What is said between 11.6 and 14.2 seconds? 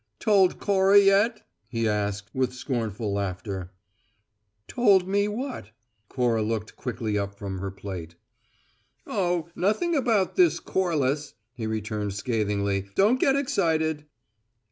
returned scathingly. "Don't get excited."